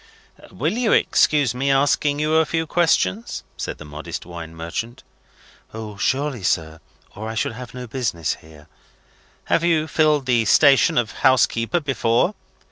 "You 0.51 0.55
will 0.55 0.93
excuse 0.93 1.53
my 1.53 1.67
asking 1.69 2.17
you 2.19 2.33
a 2.37 2.45
few 2.47 2.65
questions?" 2.65 3.43
said 3.55 3.77
the 3.77 3.85
modest 3.85 4.25
wine 4.25 4.55
merchant. 4.55 5.03
"O, 5.75 5.95
surely, 5.95 6.41
sir. 6.41 6.79
Or 7.15 7.29
I 7.29 7.35
should 7.35 7.53
have 7.53 7.75
no 7.75 7.85
business 7.85 8.37
here." 8.41 8.65
"Have 9.43 9.63
you 9.63 9.85
filled 9.87 10.25
the 10.25 10.45
station 10.45 10.97
of 10.97 11.11
housekeeper 11.21 11.79
before?" 11.79 12.33